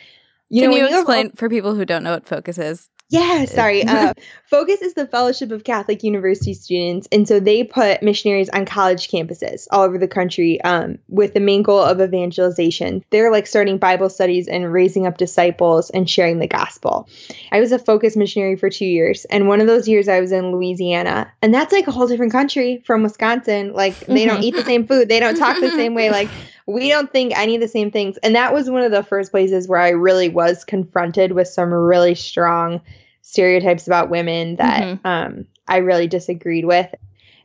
[0.51, 2.91] you Can know, you explain you have, for people who don't know what focus is?
[3.11, 3.85] Yeah, sorry.
[3.85, 8.65] Uh, Focus is the Fellowship of Catholic University Students, and so they put missionaries on
[8.65, 13.05] college campuses all over the country um, with the main goal of evangelization.
[13.11, 17.09] They're like starting Bible studies and raising up disciples and sharing the gospel.
[17.51, 20.31] I was a Focus missionary for two years, and one of those years I was
[20.31, 23.73] in Louisiana, and that's like a whole different country from Wisconsin.
[23.73, 26.11] Like they don't eat the same food, they don't talk the same way.
[26.21, 26.29] Like
[26.71, 28.17] we don't think any of the same things.
[28.19, 31.73] And that was one of the first places where I really was confronted with some
[31.73, 32.81] really strong
[33.23, 35.07] stereotypes about women that mm-hmm.
[35.07, 36.95] um, I really disagreed with.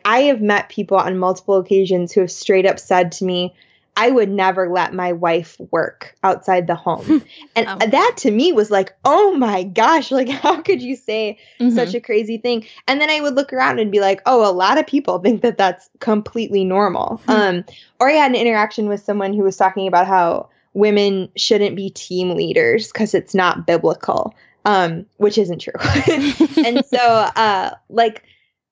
[0.04, 3.56] I have met people on multiple occasions who have straight up said to me,
[3.98, 7.24] I would never let my wife work outside the home.
[7.56, 7.88] and oh.
[7.88, 11.76] that to me was like, oh my gosh, like, how could you say mm-hmm.
[11.76, 12.66] such a crazy thing?
[12.88, 15.42] And then I would look around and be like, oh, a lot of people think
[15.42, 17.22] that that's completely normal.
[17.26, 17.32] Hmm.
[17.32, 17.66] um,
[18.00, 21.90] or I had an interaction with someone who was talking about how women shouldn't be
[21.90, 25.74] team leaders because it's not biblical um, which isn't true.
[26.66, 28.24] and so, uh, like,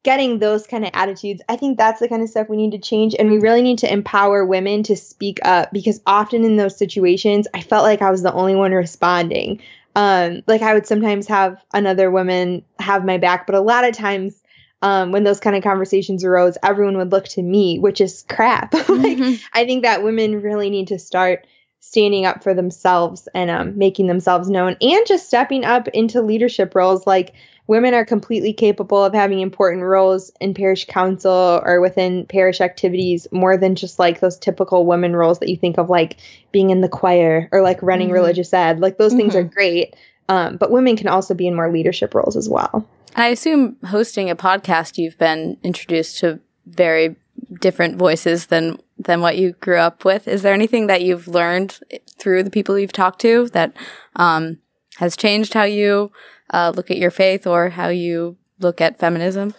[0.03, 2.77] getting those kind of attitudes, I think that's the kind of stuff we need to
[2.77, 3.15] change.
[3.17, 7.47] And we really need to empower women to speak up because often in those situations,
[7.53, 9.61] I felt like I was the only one responding.
[9.95, 13.95] Um, like, I would sometimes have another woman have my back, but a lot of
[13.95, 14.41] times,
[14.81, 18.73] um, when those kind of conversations arose, everyone would look to me, which is crap.
[18.73, 19.35] like, mm-hmm.
[19.53, 21.47] I think that women really need to start
[21.79, 26.75] standing up for themselves and um, making themselves known and just stepping up into leadership
[26.75, 27.33] roles like
[27.67, 33.27] women are completely capable of having important roles in parish council or within parish activities
[33.31, 36.17] more than just like those typical women roles that you think of like
[36.51, 38.15] being in the choir or like running mm-hmm.
[38.15, 39.19] religious ed like those mm-hmm.
[39.19, 39.53] things are mm-hmm.
[39.53, 39.95] great
[40.29, 44.29] um, but women can also be in more leadership roles as well i assume hosting
[44.29, 47.15] a podcast you've been introduced to very
[47.59, 50.27] different voices than than what you grew up with.
[50.27, 51.79] Is there anything that you've learned
[52.17, 53.73] through the people you've talked to that
[54.15, 54.59] um,
[54.97, 56.11] has changed how you
[56.53, 59.53] uh, look at your faith or how you look at feminism?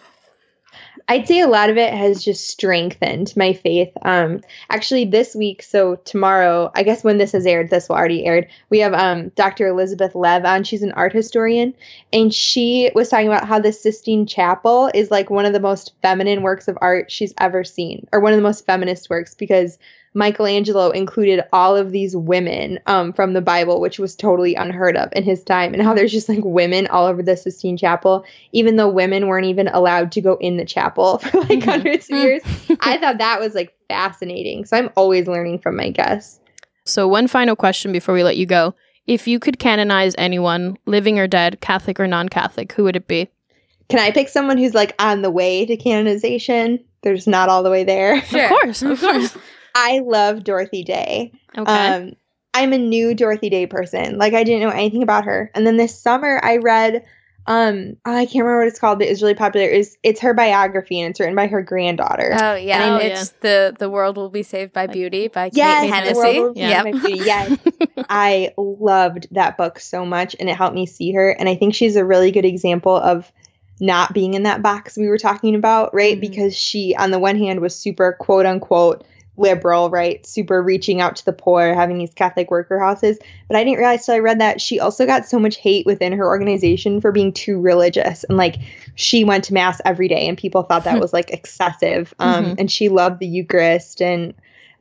[1.07, 3.91] I'd say a lot of it has just strengthened my faith.
[4.01, 8.25] Um, actually, this week, so tomorrow, I guess when this has aired, this will already
[8.25, 8.47] aired.
[8.71, 9.67] We have um, Dr.
[9.67, 10.63] Elizabeth Lev on.
[10.63, 11.75] She's an art historian,
[12.11, 15.93] and she was talking about how the Sistine Chapel is like one of the most
[16.01, 19.77] feminine works of art she's ever seen, or one of the most feminist works because
[20.15, 25.09] Michelangelo included all of these women um, from the Bible, which was totally unheard of
[25.11, 28.77] in his time, and how there's just like women all over the Sistine Chapel, even
[28.77, 31.69] though women weren't even allowed to go in the chapel for like mm-hmm.
[31.69, 32.41] hundreds of years.
[32.79, 34.65] I thought that was like fascinating.
[34.65, 36.39] So I'm always learning from my guests.
[36.85, 38.73] So, one final question before we let you go.
[39.07, 43.07] If you could canonize anyone, living or dead, Catholic or non Catholic, who would it
[43.07, 43.29] be?
[43.89, 46.83] Can I pick someone who's like on the way to canonization?
[47.03, 48.21] There's not all the way there.
[48.23, 48.43] Sure.
[48.43, 49.37] Of course, of course.
[49.75, 51.33] I love Dorothy Day.
[51.55, 51.71] Okay.
[51.71, 52.13] Um,
[52.53, 54.17] I'm a new Dorothy Day person.
[54.17, 55.51] Like I didn't know anything about her.
[55.53, 57.05] And then this summer I read
[57.47, 59.67] um oh, I can't remember what it's called, but it's really popular.
[59.67, 62.35] Is it's her biography and it's written by her granddaughter.
[62.39, 63.37] Oh yeah, oh, it's yeah.
[63.41, 66.59] the the world will be saved by beauty by yes, Kate Hennessy.
[66.59, 67.59] Yeah, yes.
[68.09, 71.29] I loved that book so much, and it helped me see her.
[71.29, 73.31] And I think she's a really good example of
[73.79, 76.13] not being in that box we were talking about, right?
[76.13, 76.21] Mm-hmm.
[76.21, 79.03] Because she, on the one hand, was super quote unquote
[79.37, 80.25] liberal, right?
[80.25, 83.17] Super reaching out to the poor, having these Catholic worker houses.
[83.47, 86.13] But I didn't realize till I read that she also got so much hate within
[86.13, 88.23] her organization for being too religious.
[88.25, 88.57] And like
[88.95, 92.13] she went to mass every day and people thought that was like excessive.
[92.19, 92.53] Um, mm-hmm.
[92.59, 94.33] and she loved the Eucharist and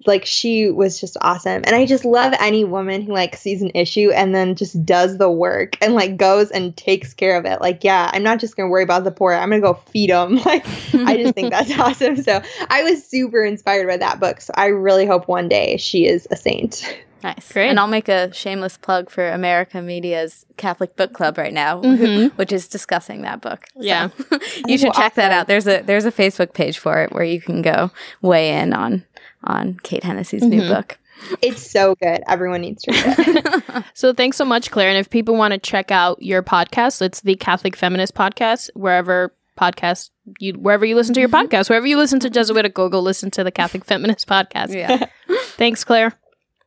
[0.06, 3.70] like she was just awesome and i just love any woman who like sees an
[3.74, 7.60] issue and then just does the work and like goes and takes care of it
[7.60, 10.36] like yeah i'm not just gonna worry about the poor i'm gonna go feed them
[10.44, 14.52] like i just think that's awesome so i was super inspired by that book so
[14.56, 17.52] i really hope one day she is a saint Nice.
[17.52, 17.70] Great.
[17.70, 22.36] And I'll make a shameless plug for America Media's Catholic Book Club right now, mm-hmm.
[22.36, 23.64] which is discussing that book.
[23.76, 24.10] Yeah.
[24.28, 25.46] So you should check that out.
[25.46, 27.90] There's a there's a Facebook page for it where you can go
[28.20, 29.06] weigh in on
[29.44, 30.58] on Kate Hennessy's mm-hmm.
[30.58, 30.98] new book.
[31.40, 32.22] It's so good.
[32.28, 33.84] Everyone needs to read it.
[33.94, 34.88] so thanks so much, Claire.
[34.88, 39.34] And if people want to check out your podcast, it's the Catholic Feminist Podcast, wherever
[39.56, 41.46] podcast you wherever you listen to your mm-hmm.
[41.46, 44.74] podcast, wherever you listen to Jesuitical, go listen to the Catholic Feminist Podcast.
[44.74, 45.06] Yeah.
[45.56, 46.12] thanks, Claire.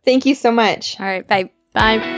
[0.05, 0.99] Thank you so much.
[0.99, 1.27] All right.
[1.27, 1.51] Bye.
[1.73, 2.16] Bye.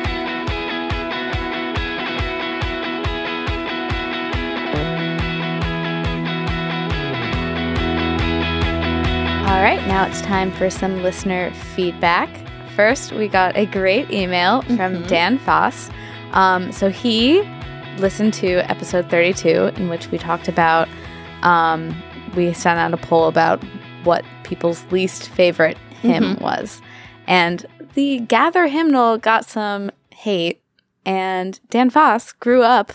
[9.49, 12.29] All right, now it's time for some listener feedback.
[12.75, 15.07] First, we got a great email from mm-hmm.
[15.07, 15.89] Dan Foss.
[16.33, 17.41] Um, so he
[17.97, 20.87] listened to episode 32, in which we talked about,
[21.41, 21.99] um,
[22.35, 23.61] we sent out a poll about
[24.03, 26.43] what people's least favorite hymn mm-hmm.
[26.43, 26.79] was.
[27.25, 30.61] And the Gather hymnal got some hate,
[31.07, 32.93] and Dan Foss grew up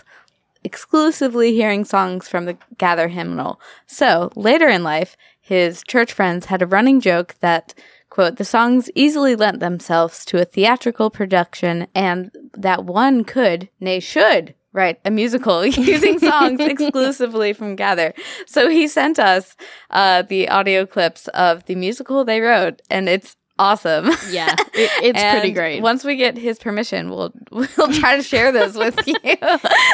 [0.65, 3.61] exclusively hearing songs from the Gather hymnal.
[3.87, 7.75] So later in life, his church friends had a running joke that,
[8.09, 14.01] quote, the songs easily lent themselves to a theatrical production and that one could, nay,
[14.01, 18.13] should, write a musical using songs exclusively from Gather.
[18.47, 19.57] So he sent us
[19.91, 24.11] uh, the audio clips of the musical they wrote, and it's awesome.
[24.31, 25.81] Yeah, it, it's pretty great.
[25.83, 29.15] Once we get his permission, we'll we'll try to share this with you.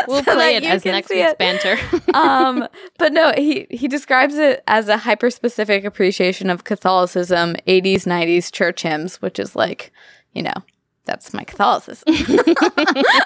[0.09, 1.39] we'll so play it as next week's it.
[1.39, 1.79] banter.
[2.15, 2.67] um,
[2.99, 8.53] but no, he he describes it as a hyper specific appreciation of Catholicism, 80s, 90s
[8.53, 9.93] church hymns, which is like,
[10.33, 10.55] you know,
[11.05, 12.15] that's my Catholicism.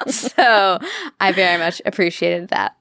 [0.08, 0.78] so
[1.20, 2.76] I very much appreciated that.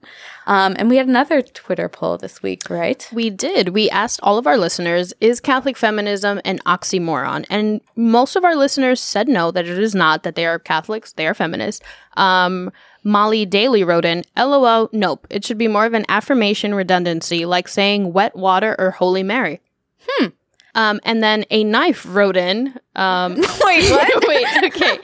[0.45, 3.07] Um, and we had another Twitter poll this week, right?
[3.11, 3.69] We did.
[3.69, 7.45] We asked all of our listeners, is Catholic feminism an oxymoron?
[7.49, 11.13] And most of our listeners said no, that it is not, that they are Catholics,
[11.13, 11.85] they are feminists.
[12.17, 12.71] Um,
[13.03, 15.27] Molly Daly wrote in, LOL, nope.
[15.29, 19.61] It should be more of an affirmation redundancy, like saying wet water or Holy Mary.
[20.07, 20.27] Hmm.
[20.75, 22.73] Um, and then a knife wrote in.
[22.95, 24.23] Um, Wait, what?
[24.27, 24.99] wait, okay.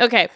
[0.00, 0.28] Okay.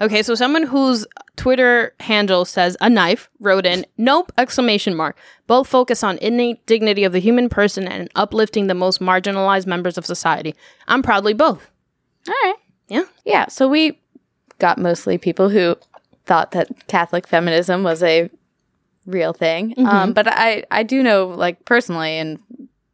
[0.00, 5.16] Okay, so someone whose Twitter handle says a knife wrote in, nope, exclamation mark.
[5.46, 9.98] Both focus on innate dignity of the human person and uplifting the most marginalized members
[9.98, 10.54] of society.
[10.88, 11.70] I'm proudly both.
[12.28, 12.56] All right.
[12.88, 13.04] Yeah.
[13.24, 13.48] Yeah.
[13.48, 13.98] So we
[14.58, 15.76] got mostly people who
[16.24, 18.30] thought that Catholic feminism was a
[19.06, 19.70] real thing.
[19.70, 19.86] Mm-hmm.
[19.86, 22.38] Um, but I, I do know, like, personally, and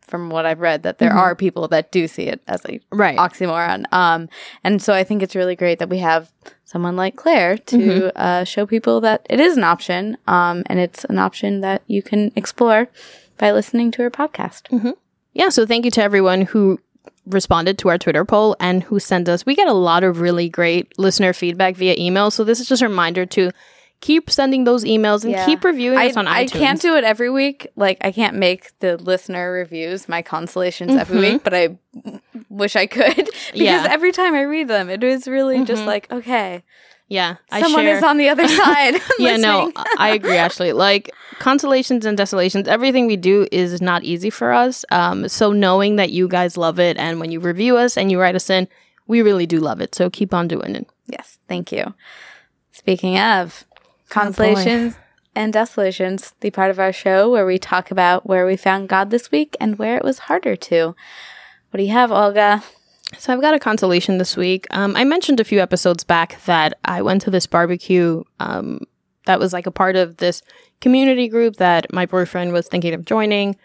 [0.09, 1.19] from what I've read that there mm-hmm.
[1.19, 3.19] are people that do see it as a right.
[3.19, 3.85] oxymoron.
[3.93, 4.29] Um,
[4.65, 6.33] and so I think it's really great that we have
[6.65, 8.09] someone like Claire to mm-hmm.
[8.17, 12.03] uh, show people that it is an option, um, and it's an option that you
[12.03, 12.89] can explore
[13.39, 14.63] by listening to her podcast.
[14.71, 14.91] Mm-hmm.
[15.33, 15.51] Yeah.
[15.51, 16.81] So thank you to everyone who
[17.27, 19.45] responded to our Twitter poll and who sent us.
[19.47, 22.31] We get a lot of really great listener feedback via email.
[22.31, 23.51] So this is just a reminder to
[24.01, 25.45] keep sending those emails and yeah.
[25.45, 26.31] keep reviewing I, us on iTunes.
[26.31, 27.67] I can't do it every week.
[27.77, 31.01] Like I can't make the listener reviews my consolations mm-hmm.
[31.01, 31.79] every week, but I
[32.49, 33.87] wish I could because yeah.
[33.89, 35.65] every time I read them, it is really mm-hmm.
[35.65, 36.63] just like okay.
[37.11, 39.01] Yeah, I someone is on the other side.
[39.19, 40.37] yeah, no, I agree.
[40.37, 44.85] Actually, like consolations and desolations, everything we do is not easy for us.
[44.91, 48.21] Um, so knowing that you guys love it, and when you review us and you
[48.21, 48.69] write us in,
[49.07, 49.95] we really do love it.
[49.95, 50.87] So keep on doing it.
[51.07, 51.95] Yes, thank you.
[52.73, 53.65] Speaking of,
[54.09, 55.03] Consolations oh
[55.35, 59.11] and Desolations, the part of our show where we talk about where we found God
[59.11, 60.97] this week and where it was harder to.
[61.71, 62.63] What do you have, Olga?
[63.17, 64.67] So I've got a consolation this week.
[64.71, 68.81] Um, I mentioned a few episodes back that I went to this barbecue um,
[69.27, 70.43] that was like a part of this
[70.81, 73.57] community group that my boyfriend was thinking of joining.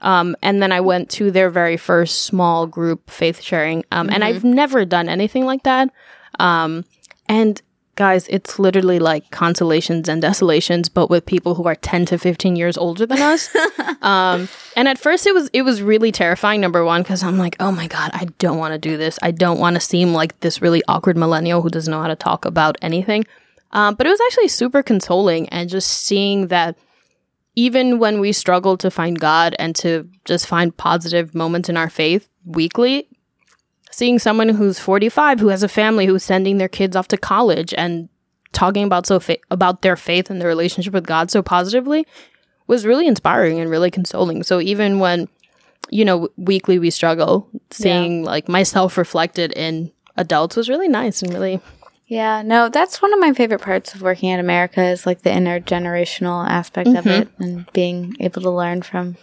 [0.00, 3.84] Um, and then I went to their very first small group faith sharing.
[3.92, 4.14] Um, mm-hmm.
[4.14, 5.90] And I've never done anything like that.
[6.38, 6.84] Um,
[7.28, 7.60] and
[7.96, 12.56] guys, it's literally like consolations and desolations, but with people who are 10 to 15
[12.56, 13.54] years older than us.
[14.02, 16.60] um, and at first it was, it was really terrifying.
[16.60, 19.18] Number one, cause I'm like, oh my God, I don't want to do this.
[19.22, 22.16] I don't want to seem like this really awkward millennial who doesn't know how to
[22.16, 23.24] talk about anything.
[23.72, 26.76] Um, but it was actually super consoling and just seeing that
[27.56, 31.90] even when we struggle to find God and to just find positive moments in our
[31.90, 33.06] faith weekly,
[33.90, 37.74] seeing someone who's 45 who has a family who's sending their kids off to college
[37.76, 38.08] and
[38.52, 42.06] talking about so fa- about their faith and their relationship with God so positively
[42.66, 44.42] was really inspiring and really consoling.
[44.42, 45.28] So even when
[45.90, 48.30] you know weekly we struggle, seeing yeah.
[48.30, 51.60] like myself reflected in adults was really nice and really
[52.10, 55.30] yeah, no, that's one of my favorite parts of working at America is like the
[55.30, 56.98] intergenerational aspect mm-hmm.
[56.98, 59.16] of it and being able to learn from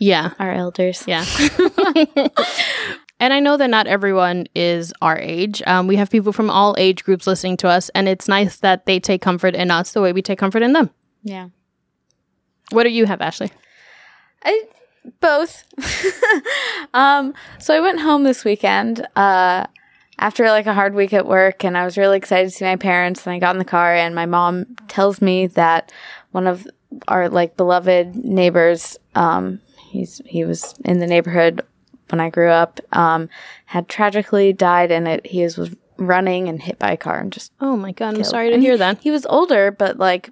[0.00, 1.04] yeah, our elders.
[1.06, 1.24] Yeah.
[3.22, 5.62] And I know that not everyone is our age.
[5.68, 8.84] Um, we have people from all age groups listening to us, and it's nice that
[8.84, 10.90] they take comfort in us the way we take comfort in them.
[11.22, 11.50] Yeah.
[12.72, 13.52] What do you have, Ashley?
[14.42, 14.64] I
[15.20, 15.62] both.
[16.94, 19.66] um, so I went home this weekend uh,
[20.18, 22.74] after like a hard week at work, and I was really excited to see my
[22.74, 23.24] parents.
[23.24, 25.92] And I got in the car, and my mom tells me that
[26.32, 26.66] one of
[27.06, 29.60] our like beloved neighbors, um,
[29.90, 31.62] he's he was in the neighborhood
[32.12, 33.28] when I grew up, um,
[33.64, 35.26] had tragically died and it.
[35.26, 37.52] He was, was running and hit by a car and just.
[37.60, 38.10] Oh my god!
[38.10, 38.26] Killed.
[38.26, 38.98] I'm sorry to and hear he, that.
[39.00, 40.30] He was older, but like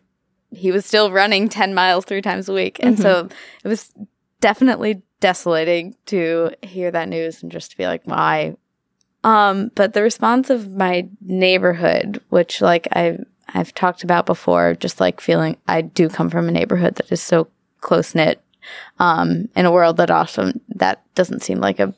[0.51, 3.03] he was still running ten miles three times a week, and mm-hmm.
[3.03, 3.29] so
[3.65, 3.93] it was
[4.41, 8.57] definitely desolating to hear that news and just to be like, why?
[9.23, 15.01] Um, but the response of my neighborhood, which like I've I've talked about before, just
[15.01, 17.49] like feeling I do come from a neighborhood that is so
[17.81, 18.43] close knit,
[18.99, 21.95] um, in a world that often that doesn't seem like a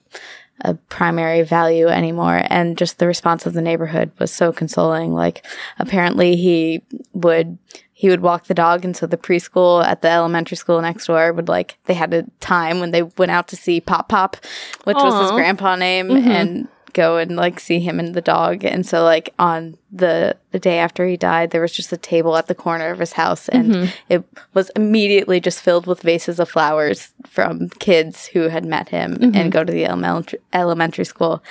[0.65, 2.43] a primary value anymore.
[2.47, 5.13] And just the response of the neighborhood was so consoling.
[5.13, 5.45] Like
[5.79, 7.59] apparently he would
[7.93, 11.33] he would walk the dog and so the preschool at the elementary school next door
[11.33, 14.37] would like they had a time when they went out to see Pop Pop,
[14.85, 15.05] which Aww.
[15.05, 16.29] was his grandpa name, mm-hmm.
[16.29, 18.65] and go and like see him and the dog.
[18.65, 22.37] And so like on the the day after he died, there was just a table
[22.37, 23.91] at the corner of his house and mm-hmm.
[24.09, 24.25] it
[24.55, 29.37] was immediately just filled with vases of flowers from kids who had met him mm-hmm.
[29.37, 31.43] and go to the elementary elementary school.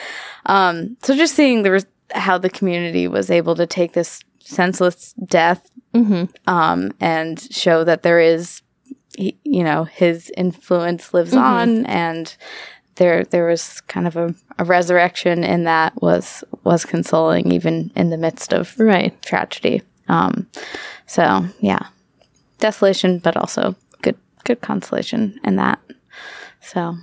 [0.46, 5.14] Um, so just seeing the res- how the community was able to take this senseless
[5.14, 6.26] death mm-hmm.
[6.48, 8.62] um, and show that there is
[9.18, 11.44] he, you know his influence lives mm-hmm.
[11.44, 12.36] on and
[12.96, 18.10] there there was kind of a, a, resurrection in that was was consoling even in
[18.10, 19.82] the midst of right tragedy.
[20.08, 20.48] Um,
[21.06, 21.88] so yeah,
[22.60, 25.80] desolation, but also good good consolation in that.
[26.62, 26.98] So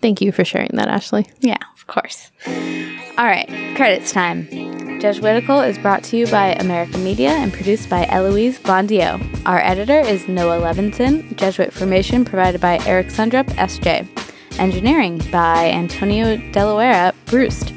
[0.00, 1.26] thank you for sharing that, Ashley.
[1.40, 2.30] Yeah, of course.
[2.46, 5.00] All right, credits time.
[5.00, 9.20] Jesuitical is brought to you by America Media and produced by Eloise Blondiau.
[9.46, 11.36] Our editor is Noah Levinson.
[11.36, 14.25] Jesuit formation provided by Eric Sundrup, SJ.
[14.58, 17.74] Engineering by Antonio De Loera-Brust.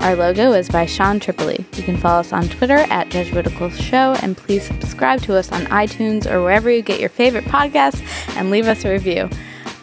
[0.00, 1.64] Our logo is by Sean Tripoli.
[1.74, 5.62] You can follow us on Twitter at Jesuitical Show, and please subscribe to us on
[5.66, 8.02] iTunes or wherever you get your favorite podcasts
[8.36, 9.30] and leave us a review.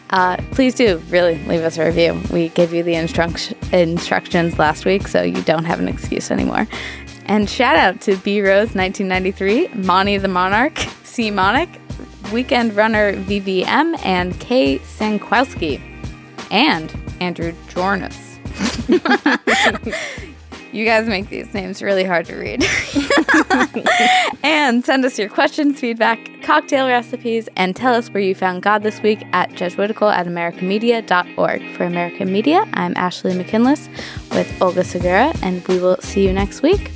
[0.10, 2.22] Uh, please do really leave us a review.
[2.30, 6.68] We gave you the instruct- instructions last week, so you don't have an excuse anymore.
[7.26, 11.70] And shout out to B Rose 1993, Monty the Monarch, C Monic,
[12.34, 15.93] Weekend Runner VVM, and K Sankowski
[16.52, 18.34] and Andrew Jornus.
[20.74, 22.64] you guys make these names really hard to read.
[24.44, 28.84] and send us your questions, feedback, cocktail recipes, and tell us where you found God
[28.84, 31.76] this week at Jesuitical at AmericaMedia.org.
[31.76, 33.88] For America Media, I'm Ashley McKinless
[34.32, 36.92] with Olga Segura, and we will see you next week.